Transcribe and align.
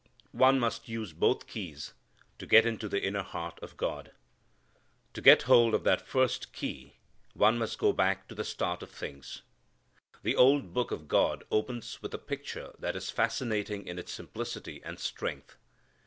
One 0.33 0.59
must 0.59 0.89
use 0.89 1.13
both 1.13 1.45
keys 1.45 1.93
to 2.39 2.47
get 2.47 2.65
into 2.65 2.89
the 2.89 3.03
inner 3.05 3.21
heart 3.21 3.59
of 3.61 3.77
God. 3.77 4.11
To 5.13 5.21
get 5.21 5.43
hold 5.43 5.75
of 5.75 5.83
that 5.83 6.01
first 6.01 6.51
key 6.53 6.95
one 7.35 7.59
must 7.59 7.77
go 7.77 7.93
back 7.93 8.27
to 8.27 8.33
the 8.33 8.43
start 8.43 8.81
of 8.81 8.89
things. 8.89 9.43
The 10.23 10.35
old 10.35 10.73
Book 10.73 10.89
of 10.89 11.07
God 11.07 11.43
opens 11.51 12.01
with 12.01 12.15
a 12.15 12.17
picture 12.17 12.73
that 12.79 12.95
is 12.95 13.11
fascinating 13.11 13.85
in 13.85 13.99
its 13.99 14.11
simplicity 14.11 14.81
and 14.83 14.97
strength. 14.99 15.55